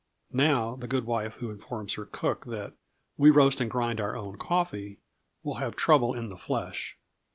[0.33, 2.73] Now, the good wife who informs her cook that
[3.17, 4.97] "we roast and grind our own coffee,"
[5.43, 6.97] will have trouble in the flesh.